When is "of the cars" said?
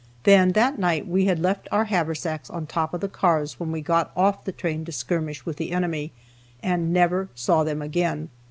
2.95-3.59